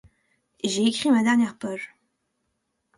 J'ai 0.63 0.83
écrit 0.87 1.11
ma 1.11 1.21
dernière 1.21 1.59
page. 1.59 1.95